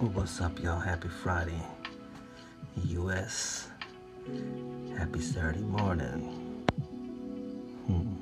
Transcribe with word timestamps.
What's 0.00 0.40
up, 0.40 0.62
y'all? 0.62 0.78
Happy 0.78 1.08
Friday, 1.08 1.60
U.S. 2.84 3.66
Happy 4.96 5.20
Saturday 5.20 5.58
morning, 5.58 6.64
hmm. 7.88 8.14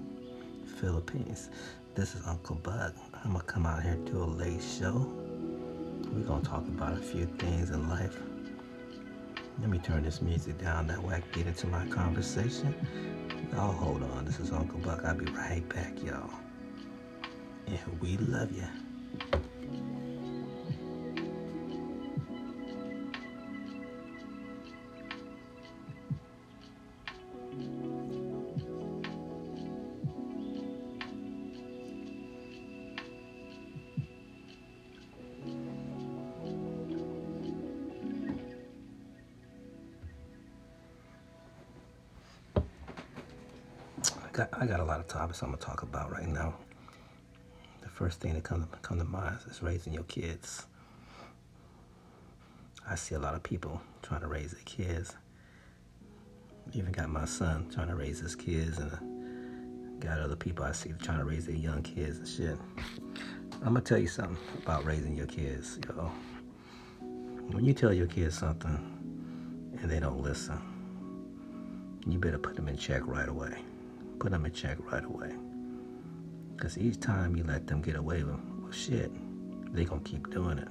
Philippines. 0.81 1.51
This 1.95 2.15
is 2.15 2.27
Uncle 2.27 2.57
Buck. 2.57 2.95
I'm 3.23 3.33
gonna 3.33 3.45
come 3.45 3.67
out 3.67 3.83
here 3.83 3.97
do 4.07 4.23
a 4.23 4.25
late 4.25 4.63
show. 4.63 5.07
We're 6.11 6.25
gonna 6.25 6.43
talk 6.43 6.67
about 6.67 6.95
a 6.95 7.03
few 7.03 7.27
things 7.39 7.69
in 7.69 7.87
life. 7.91 8.17
Let 9.61 9.69
me 9.69 9.79
turn 9.79 10.03
this 10.03 10.23
music 10.23 10.57
down 10.57 10.87
that 10.87 11.03
way 11.03 11.17
I 11.17 11.21
can 11.21 11.31
get 11.33 11.47
into 11.47 11.67
my 11.67 11.87
conversation. 11.89 12.75
Y'all 13.53 13.73
hold 13.73 14.03
on. 14.03 14.25
This 14.25 14.41
is 14.41 14.51
Uncle 14.51 14.79
Buck. 14.79 15.05
I'll 15.05 15.15
be 15.15 15.27
right 15.27 15.69
back, 15.69 16.03
y'all. 16.03 16.31
And 17.67 18.01
we 18.01 18.17
love 18.17 18.51
you. 18.51 18.65
Got 44.37 44.51
I 44.53 44.67
got 44.67 44.81
a 44.81 44.85
lot 44.85 45.01
of 45.01 45.09
topics 45.09 45.43
I'm 45.43 45.49
gonna 45.49 45.63
talk 45.63 45.83
about 45.83 46.13
right 46.13 46.29
now. 46.29 46.55
The 47.81 47.89
first 47.89 48.21
thing 48.21 48.35
that 48.35 48.45
come 48.45 48.63
to, 48.63 48.69
come 48.81 48.99
to 48.99 49.05
mind 49.05 49.39
is 49.51 49.63
raising 49.63 49.95
your 49.95 50.03
kids. 50.05 50.67
I 52.87 52.97
see 52.97 53.15
a 53.15 53.19
lot 53.19 53.35
of 53.35 53.43
people 53.43 53.81
trying 54.03 54.21
to 54.21 54.27
raise 54.27 54.53
their 54.53 54.63
kids. 54.67 55.17
Even 56.75 56.93
got 56.93 57.09
my 57.09 57.25
son 57.25 57.71
trying 57.73 57.89
to 57.89 57.95
raise 57.95 58.19
his 58.19 58.37
kids, 58.37 58.79
and 58.79 60.01
got 60.01 60.21
other 60.21 60.37
people 60.37 60.67
I 60.67 60.73
see 60.73 60.93
trying 61.03 61.19
to 61.19 61.25
raise 61.25 61.47
their 61.47 61.57
young 61.57 61.83
kids 61.83 62.19
and 62.19 62.29
shit. 62.29 62.59
I'm 63.63 63.73
gonna 63.73 63.81
tell 63.81 63.99
you 63.99 64.09
something 64.09 64.37
about 64.63 64.85
raising 64.85 65.17
your 65.17 65.29
kids, 65.29 65.79
yo. 65.89 66.13
When 67.53 67.65
you 67.65 67.73
tell 67.73 67.93
your 67.93 68.07
kids 68.07 68.37
something 68.37 69.73
and 69.81 69.91
they 69.91 69.99
don't 69.99 70.21
listen, 70.21 70.61
you 72.07 72.19
better 72.19 72.39
put 72.39 72.55
them 72.55 72.69
in 72.69 72.77
check 72.77 73.07
right 73.07 73.29
away 73.29 73.57
put 74.19 74.33
them 74.33 74.45
in 74.45 74.53
check 74.53 74.79
right 74.91 75.05
away. 75.05 75.33
Because 76.55 76.79
each 76.79 77.01
time 77.01 77.37
you 77.37 77.45
let 77.45 77.67
them 77.67 77.83
get 77.83 77.97
away 77.97 78.23
with, 78.23 78.37
shit, 78.75 79.11
they 79.75 79.85
going 79.85 80.03
to 80.03 80.11
keep 80.11 80.31
doing 80.31 80.59
it. 80.59 80.69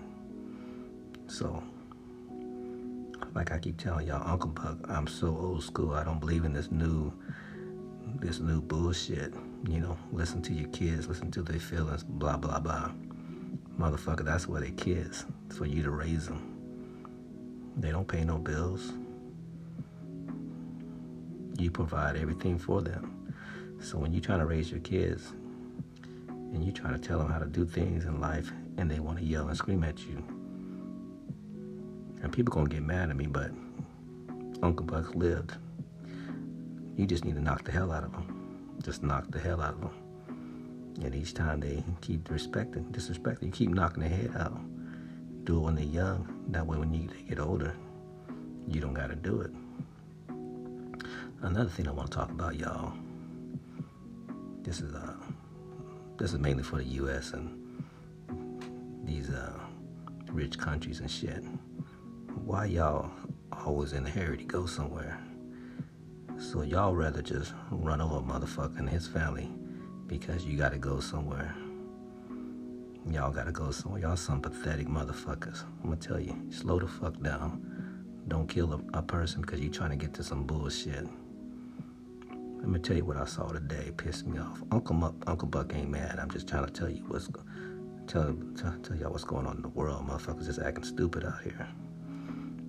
So, 1.27 1.63
like 3.33 3.51
I 3.51 3.59
keep 3.59 3.77
telling 3.77 4.07
y'all, 4.07 4.27
Uncle 4.27 4.49
Buck, 4.49 4.77
I'm 4.89 5.07
so 5.07 5.27
old 5.27 5.63
school. 5.63 5.93
I 5.93 6.03
don't 6.03 6.19
believe 6.19 6.45
in 6.45 6.53
this 6.53 6.71
new, 6.71 7.13
this 8.19 8.39
new 8.39 8.61
bullshit. 8.61 9.33
You 9.67 9.79
know, 9.79 9.97
listen 10.11 10.41
to 10.43 10.53
your 10.53 10.69
kids, 10.69 11.07
listen 11.07 11.31
to 11.31 11.41
their 11.41 11.59
feelings, 11.59 12.03
blah, 12.03 12.38
blah, 12.38 12.59
blah. 12.59 12.91
Motherfucker, 13.79 14.23
that's 14.23 14.47
where 14.47 14.61
they 14.61 14.71
kids. 14.71 15.25
It's 15.47 15.57
for 15.57 15.66
you 15.66 15.83
to 15.83 15.91
raise 15.91 16.27
them. 16.27 16.51
They 17.77 17.91
don't 17.91 18.07
pay 18.07 18.23
no 18.23 18.38
bills. 18.38 18.93
You 21.57 21.71
provide 21.71 22.16
everything 22.16 22.57
for 22.57 22.81
them. 22.81 23.24
So 23.86 24.00
when 24.00 24.11
you're 24.11 24.22
trying 24.22 24.39
to 24.39 24.47
raise 24.47 24.72
your 24.72 24.80
kids 24.80 25.31
and 26.28 26.64
you're 26.64 26.73
trying 26.73 27.00
to 27.00 27.08
tell 27.08 27.19
them 27.19 27.30
how 27.30 27.38
to 27.38 27.45
do 27.45 27.67
things 27.67 28.05
in 28.05 28.19
life 28.19 28.52
and 28.80 28.89
they 28.89 29.00
want 29.00 29.19
to 29.19 29.23
yell 29.23 29.47
and 29.47 29.55
scream 29.55 29.83
at 29.83 30.00
you, 30.00 30.23
and 32.23 32.33
people 32.33 32.52
gonna 32.52 32.67
get 32.67 32.81
mad 32.81 33.11
at 33.11 33.16
me, 33.16 33.28
but 33.28 33.52
Uncle 34.63 34.88
Buck 34.88 35.13
lived. 35.13 35.53
You 36.95 37.06
just 37.06 37.25
need 37.25 37.36
to 37.36 37.41
knock 37.41 37.63
the 37.63 37.72
hell 37.72 37.91
out 37.91 38.03
of 38.03 38.12
them. 38.12 38.74
Just 38.84 39.03
knock 39.03 39.29
the 39.29 39.40
hell 39.40 39.62
out 39.62 39.75
of 39.75 39.81
them. 39.81 40.95
And 41.03 41.13
each 41.13 41.35
time 41.35 41.59
they 41.59 41.84
keep 42.01 42.28
respecting, 42.31 42.85
disrespecting, 42.85 43.44
you 43.44 43.51
keep 43.51 43.69
knocking 43.69 44.01
their 44.01 44.09
head 44.09 44.31
out. 44.35 44.59
Do 45.44 45.57
it 45.57 45.62
when 45.62 45.75
they're 45.75 45.85
young. 45.85 46.44
That 46.47 46.66
way, 46.66 46.79
when 46.79 46.91
you, 46.91 47.07
they 47.07 47.22
get 47.22 47.40
older, 47.40 47.75
you 48.68 48.81
don't 48.81 48.95
got 48.95 49.12
to 49.12 49.16
do 49.16 49.41
it. 49.41 49.51
Another 51.44 51.69
thing 51.69 51.88
I 51.88 51.91
want 51.91 52.09
to 52.09 52.18
talk 52.18 52.31
about, 52.31 52.56
y'all, 52.56 52.94
this 54.65 54.81
is 54.81 54.95
uh, 54.95 55.13
this 56.17 56.33
is 56.33 56.39
mainly 56.39 56.63
for 56.63 56.77
the 56.77 56.85
U.S. 57.01 57.33
and 57.33 57.85
these 59.03 59.29
uh, 59.29 59.59
rich 60.31 60.57
countries 60.57 61.01
and 61.01 61.09
shit. 61.09 61.43
Why 62.43 62.65
y'all 62.65 63.11
always 63.51 63.93
in 63.93 64.07
a 64.07 64.09
hurry 64.09 64.37
to 64.37 64.43
go 64.43 64.65
somewhere? 64.65 65.19
So 66.39 66.63
y'all 66.63 66.95
rather 66.95 67.21
just 67.21 67.53
run 67.69 68.01
over 68.01 68.17
a 68.17 68.19
motherfucker 68.21 68.79
and 68.79 68.89
his 68.89 69.07
family 69.07 69.51
because 70.07 70.45
you 70.45 70.57
gotta 70.57 70.79
go 70.79 70.99
somewhere. 70.99 71.53
Y'all 73.11 73.31
gotta 73.31 73.51
go 73.51 73.69
somewhere. 73.69 74.01
Y'all 74.01 74.17
some 74.17 74.41
pathetic 74.41 74.87
motherfuckers. 74.87 75.63
I'm 75.83 75.91
gonna 75.91 75.97
tell 75.97 76.19
you, 76.19 76.35
slow 76.49 76.79
the 76.79 76.87
fuck 76.87 77.21
down. 77.21 77.61
Don't 78.27 78.49
kill 78.49 78.73
a, 78.73 78.97
a 78.97 79.03
person 79.03 79.41
because 79.41 79.59
you're 79.59 79.71
trying 79.71 79.91
to 79.91 79.95
get 79.95 80.15
to 80.15 80.23
some 80.23 80.43
bullshit. 80.43 81.07
Let 82.59 82.69
me 82.69 82.79
tell 82.79 82.97
you 82.97 83.05
what 83.05 83.17
I 83.17 83.25
saw 83.25 83.49
today. 83.49 83.85
It 83.88 83.97
pissed 83.97 84.25
me 84.25 84.39
off. 84.39 84.61
Uncle 84.71 84.95
Buck, 84.95 85.16
Uncle 85.27 85.47
Buck 85.47 85.73
ain't 85.75 85.89
mad. 85.89 86.19
I'm 86.19 86.31
just 86.31 86.47
trying 86.47 86.66
to 86.66 86.71
tell 86.71 86.89
you 86.89 87.03
what's 87.07 87.29
tell 88.07 88.35
tell, 88.57 88.75
tell 88.83 88.97
y'all 88.97 89.11
what's 89.11 89.23
going 89.23 89.45
on 89.45 89.57
in 89.57 89.61
the 89.61 89.69
world. 89.69 90.07
Motherfuckers 90.07 90.45
just 90.45 90.59
acting 90.59 90.83
stupid 90.83 91.23
out 91.23 91.41
here. 91.44 91.67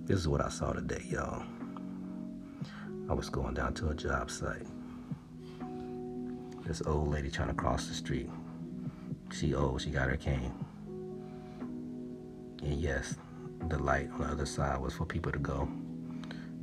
This 0.05 0.19
is 0.19 0.27
what 0.27 0.41
I 0.41 0.49
saw 0.49 0.73
today, 0.73 1.03
y'all. 1.09 1.43
I 3.09 3.13
was 3.13 3.29
going 3.29 3.53
down 3.53 3.73
to 3.75 3.89
a 3.89 3.95
job 3.95 4.29
site. 4.29 4.67
This 6.65 6.81
old 6.85 7.09
lady 7.09 7.31
trying 7.31 7.47
to 7.47 7.53
cross 7.53 7.87
the 7.87 7.93
street. 7.93 8.29
She 9.31 9.53
old. 9.53 9.81
She 9.81 9.89
got 9.89 10.09
her 10.09 10.17
cane. 10.17 10.53
And 12.61 12.73
yes, 12.81 13.15
the 13.69 13.79
light 13.79 14.09
on 14.11 14.21
the 14.21 14.27
other 14.27 14.45
side 14.45 14.79
was 14.79 14.93
for 14.93 15.05
people 15.05 15.31
to 15.31 15.39
go. 15.39 15.69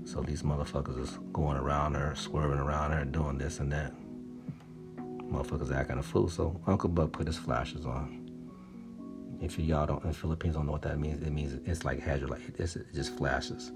So 0.05 0.21
these 0.21 0.43
motherfuckers 0.43 1.01
is 1.01 1.19
going 1.33 1.57
around 1.57 1.95
her, 1.95 2.15
swerving 2.15 2.59
around 2.59 2.93
her, 2.93 3.05
doing 3.05 3.39
this 3.39 3.59
and 3.59 3.73
that. 3.73 3.93
Motherfuckers 4.99 5.75
acting 5.75 5.99
a 5.99 6.03
fool. 6.03 6.29
So 6.29 6.61
Uncle 6.67 6.91
Buck 6.91 7.13
put 7.13 7.27
his 7.27 7.39
flashes 7.39 7.87
on. 7.87 8.21
If 9.41 9.59
you, 9.59 9.65
y'all 9.65 9.87
don't, 9.87 10.03
in 10.05 10.11
the 10.11 10.15
Philippines 10.15 10.55
don't 10.55 10.67
know 10.67 10.73
what 10.73 10.83
that 10.83 10.99
means, 10.99 11.23
it 11.23 11.33
means 11.33 11.59
it's 11.67 11.85
like 11.85 12.01
hazard, 12.01 12.31
like 12.31 12.41
it's, 12.59 12.77
it 12.77 12.87
just 12.95 13.17
flashes, 13.17 13.73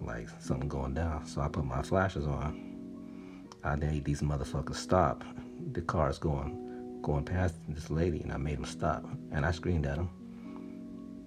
like 0.00 0.28
something 0.40 0.68
going 0.68 0.94
down. 0.94 1.26
So 1.26 1.40
I 1.40 1.48
put 1.48 1.64
my 1.64 1.82
flashes 1.82 2.26
on. 2.26 3.48
I 3.62 3.76
made 3.76 4.04
these 4.04 4.22
motherfuckers 4.22 4.76
stop. 4.76 5.22
The 5.72 5.82
car's 5.82 6.18
going, 6.18 6.98
going 7.02 7.24
past 7.24 7.56
this 7.68 7.90
lady, 7.90 8.20
and 8.22 8.32
I 8.32 8.36
made 8.36 8.56
them 8.56 8.64
stop. 8.64 9.04
And 9.32 9.44
I 9.44 9.50
screamed 9.50 9.86
at 9.86 9.96
them. 9.96 10.08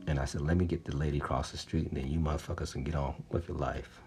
And 0.07 0.19
I 0.19 0.25
said, 0.25 0.41
let 0.41 0.57
me 0.57 0.66
get 0.66 0.83
the 0.83 0.95
lady 0.95 1.17
across 1.17 1.51
the 1.51 1.57
street, 1.57 1.88
and 1.88 1.95
then 1.95 2.07
you 2.07 2.19
motherfuckers 2.19 2.73
can 2.73 2.83
get 2.83 2.95
on 2.95 3.13
with 3.29 3.47
your 3.47 3.57
life. 3.57 4.01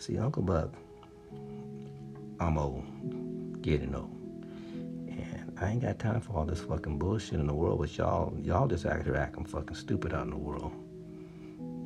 See, 0.00 0.16
Uncle 0.16 0.40
Buck, 0.40 0.72
I'm 2.40 2.56
old, 2.56 3.60
getting 3.60 3.94
old. 3.94 4.16
And 5.10 5.52
I 5.60 5.72
ain't 5.72 5.82
got 5.82 5.98
time 5.98 6.22
for 6.22 6.32
all 6.32 6.46
this 6.46 6.62
fucking 6.62 6.98
bullshit 6.98 7.38
in 7.38 7.46
the 7.46 7.52
world 7.52 7.78
with 7.78 7.98
y'all. 7.98 8.34
Y'all 8.42 8.66
just 8.66 8.86
act 8.86 9.04
here 9.04 9.14
acting 9.14 9.44
fucking 9.44 9.76
stupid 9.76 10.14
out 10.14 10.24
in 10.24 10.30
the 10.30 10.38
world. 10.38 10.72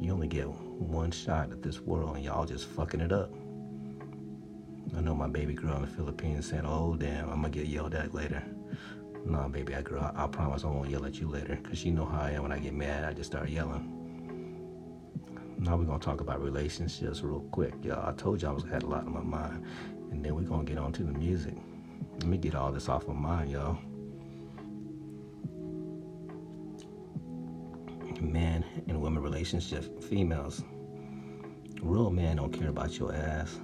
You 0.00 0.12
only 0.12 0.28
get 0.28 0.46
one 0.48 1.10
shot 1.10 1.50
at 1.50 1.60
this 1.60 1.80
world 1.80 2.14
and 2.14 2.24
y'all 2.24 2.46
just 2.46 2.66
fucking 2.66 3.00
it 3.00 3.10
up. 3.10 3.32
I 4.96 5.00
know 5.00 5.16
my 5.16 5.26
baby 5.26 5.54
girl 5.54 5.74
in 5.74 5.82
the 5.82 5.88
Philippines 5.88 6.48
saying, 6.48 6.66
oh 6.66 6.94
damn, 6.94 7.28
I'm 7.30 7.42
gonna 7.42 7.50
get 7.50 7.66
yelled 7.66 7.96
at 7.96 8.14
later. 8.14 8.44
Nah, 9.24 9.48
baby, 9.48 9.74
I 9.74 9.82
girl, 9.82 10.12
I, 10.14 10.22
I 10.22 10.28
promise 10.28 10.62
I 10.62 10.68
won't 10.68 10.88
yell 10.88 11.04
at 11.04 11.16
you 11.16 11.26
later. 11.26 11.58
Cause 11.64 11.78
she 11.78 11.90
know 11.90 12.04
how 12.04 12.20
I 12.20 12.30
am 12.30 12.44
when 12.44 12.52
I 12.52 12.60
get 12.60 12.74
mad, 12.74 13.02
I 13.02 13.12
just 13.12 13.32
start 13.32 13.48
yelling. 13.48 14.03
Now 15.64 15.78
we're 15.78 15.84
gonna 15.84 15.98
talk 15.98 16.20
about 16.20 16.42
relationships 16.42 17.22
real 17.22 17.40
quick, 17.50 17.72
y'all. 17.82 18.06
I 18.06 18.12
told 18.12 18.42
y'all 18.42 18.50
I 18.50 18.54
was 18.54 18.64
had 18.64 18.82
a 18.82 18.86
lot 18.86 19.06
on 19.06 19.14
my 19.14 19.22
mind, 19.22 19.64
and 20.10 20.22
then 20.22 20.34
we're 20.34 20.42
gonna 20.42 20.64
get 20.64 20.76
on 20.76 20.92
to 20.92 21.02
the 21.04 21.12
music. 21.12 21.54
Let 22.18 22.26
me 22.26 22.36
get 22.36 22.54
all 22.54 22.70
this 22.70 22.90
off 22.90 23.08
my 23.08 23.14
mind, 23.14 23.50
y'all. 23.50 23.78
Man 28.20 28.62
and 28.88 29.00
women 29.00 29.22
relationship, 29.22 30.02
females. 30.04 30.62
Real 31.80 32.10
man 32.10 32.36
don't 32.36 32.52
care 32.52 32.68
about 32.68 32.98
your 32.98 33.14
ass. 33.14 33.58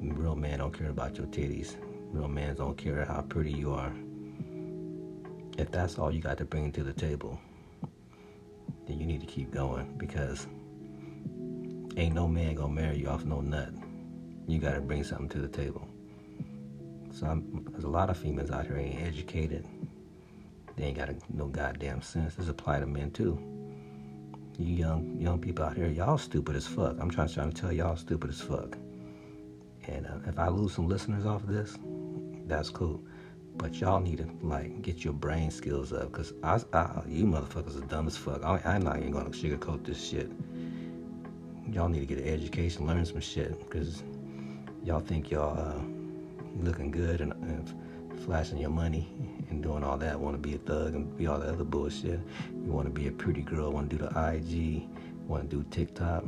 Real 0.00 0.36
man 0.36 0.60
don't 0.60 0.72
care 0.72 0.88
about 0.88 1.18
your 1.18 1.26
titties. 1.26 1.76
Real 2.12 2.28
men 2.28 2.54
don't 2.54 2.78
care 2.78 3.04
how 3.04 3.20
pretty 3.20 3.52
you 3.52 3.74
are. 3.74 3.92
If 5.58 5.70
that's 5.70 5.98
all 5.98 6.10
you 6.10 6.22
got 6.22 6.38
to 6.38 6.46
bring 6.46 6.72
to 6.72 6.82
the 6.82 6.94
table, 6.94 7.38
then 8.86 8.98
you 8.98 9.04
need 9.04 9.20
to 9.20 9.26
keep 9.26 9.50
going 9.50 9.94
because 9.98 10.46
ain't 11.98 12.14
no 12.14 12.28
man 12.28 12.54
gonna 12.54 12.72
marry 12.72 12.98
you 12.98 13.08
off 13.08 13.24
no 13.24 13.40
nut. 13.40 13.70
You 14.46 14.58
gotta 14.58 14.80
bring 14.80 15.04
something 15.04 15.28
to 15.30 15.38
the 15.38 15.48
table. 15.48 15.86
So 17.10 17.26
I'm, 17.26 17.66
there's 17.72 17.84
a 17.84 17.88
lot 17.88 18.10
of 18.10 18.16
females 18.16 18.50
out 18.50 18.66
here 18.66 18.78
ain't 18.78 19.00
educated. 19.00 19.66
They 20.76 20.84
ain't 20.84 20.96
got 20.96 21.10
no 21.34 21.46
goddamn 21.48 22.02
sense. 22.02 22.36
This 22.36 22.48
apply 22.48 22.80
to 22.80 22.86
men 22.86 23.10
too. 23.10 23.38
you 24.58 24.74
young 24.76 25.16
young 25.18 25.40
people 25.40 25.64
out 25.64 25.76
here, 25.76 25.88
y'all 25.88 26.18
stupid 26.18 26.54
as 26.56 26.66
fuck. 26.66 26.96
I'm 27.00 27.10
trying, 27.10 27.28
trying 27.28 27.52
to 27.52 27.60
tell 27.60 27.72
y'all 27.72 27.96
stupid 27.96 28.30
as 28.30 28.40
fuck. 28.40 28.76
And 29.88 30.06
uh, 30.06 30.18
if 30.26 30.38
I 30.38 30.48
lose 30.48 30.74
some 30.74 30.88
listeners 30.88 31.26
off 31.26 31.42
of 31.42 31.48
this, 31.48 31.76
that's 32.46 32.70
cool. 32.70 33.02
But 33.56 33.74
y'all 33.80 34.00
need 34.00 34.18
to 34.18 34.28
like 34.42 34.82
get 34.82 35.04
your 35.04 35.14
brain 35.14 35.50
skills 35.50 35.92
up, 35.92 36.12
cause 36.12 36.32
I, 36.44 36.60
I 36.72 37.02
you 37.08 37.24
motherfuckers 37.24 37.76
are 37.82 37.86
dumb 37.86 38.06
as 38.06 38.16
fuck. 38.16 38.44
I, 38.44 38.60
I'm 38.64 38.82
not 38.82 38.98
even 38.98 39.10
gonna 39.10 39.30
sugarcoat 39.30 39.84
this 39.84 40.02
shit. 40.08 40.30
Y'all 41.72 41.88
need 41.88 42.00
to 42.00 42.06
get 42.06 42.18
an 42.18 42.28
education, 42.28 42.86
learn 42.86 43.04
some 43.04 43.20
shit, 43.20 43.68
cause 43.70 44.02
y'all 44.82 45.00
think 45.00 45.30
y'all 45.30 45.58
uh, 45.58 45.80
looking 46.62 46.90
good 46.90 47.20
and, 47.20 47.32
and 47.34 47.74
flashing 48.24 48.58
your 48.58 48.70
money 48.70 49.06
and 49.50 49.62
doing 49.62 49.84
all 49.84 49.98
that. 49.98 50.18
Want 50.18 50.34
to 50.34 50.48
be 50.48 50.54
a 50.54 50.58
thug 50.58 50.94
and 50.94 51.16
be 51.16 51.26
all 51.26 51.38
that 51.38 51.48
other 51.48 51.64
bullshit. 51.64 52.20
You 52.52 52.72
want 52.72 52.86
to 52.86 52.92
be 52.92 53.08
a 53.08 53.12
pretty 53.12 53.42
girl. 53.42 53.70
Want 53.70 53.90
to 53.90 53.96
do 53.96 54.04
the 54.04 54.08
IG. 54.08 54.88
Want 55.26 55.50
to 55.50 55.56
do 55.56 55.64
TikTok. 55.70 56.24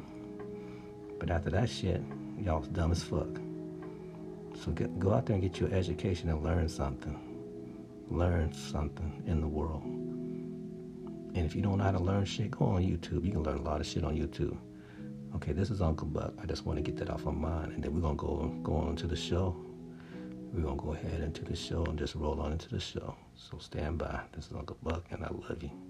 But 1.18 1.30
after 1.30 1.50
that 1.50 1.70
shit, 1.70 2.02
y'all's 2.38 2.68
dumb 2.68 2.92
as 2.92 3.02
fuck. 3.02 3.28
So 4.62 4.72
get, 4.72 4.98
go 4.98 5.14
out 5.14 5.26
there 5.26 5.34
and 5.34 5.42
get 5.42 5.58
your 5.58 5.72
education 5.72 6.28
and 6.28 6.42
learn 6.44 6.68
something. 6.68 7.18
Learn 8.10 8.52
something 8.52 9.22
in 9.26 9.40
the 9.40 9.48
world. 9.48 9.82
And 9.84 11.46
if 11.46 11.54
you 11.54 11.62
don't 11.62 11.78
know 11.78 11.84
how 11.84 11.92
to 11.92 12.02
learn 12.02 12.24
shit, 12.24 12.50
go 12.50 12.66
on 12.66 12.82
YouTube. 12.82 13.24
You 13.24 13.32
can 13.32 13.42
learn 13.42 13.58
a 13.58 13.62
lot 13.62 13.80
of 13.80 13.86
shit 13.86 14.04
on 14.04 14.16
YouTube. 14.16 14.56
Okay, 15.34 15.52
this 15.52 15.70
is 15.70 15.80
Uncle 15.80 16.08
Buck. 16.08 16.34
I 16.42 16.46
just 16.46 16.66
want 16.66 16.76
to 16.78 16.82
get 16.82 16.96
that 16.96 17.08
off 17.08 17.24
my 17.24 17.30
mind, 17.30 17.72
and 17.72 17.82
then 17.82 17.94
we're 17.94 18.00
gonna 18.00 18.16
go 18.16 18.52
go 18.62 18.74
on 18.74 18.96
to 18.96 19.06
the 19.06 19.16
show. 19.16 19.56
We're 20.52 20.62
gonna 20.62 20.76
go 20.76 20.92
ahead 20.92 21.20
into 21.20 21.44
the 21.44 21.54
show 21.54 21.84
and 21.84 21.98
just 21.98 22.16
roll 22.16 22.40
on 22.40 22.52
into 22.52 22.68
the 22.68 22.80
show. 22.80 23.14
So 23.36 23.58
stand 23.58 23.98
by. 23.98 24.20
This 24.34 24.46
is 24.46 24.52
Uncle 24.52 24.76
Buck, 24.82 25.04
and 25.10 25.24
I 25.24 25.28
love 25.30 25.62
you. 25.62 25.89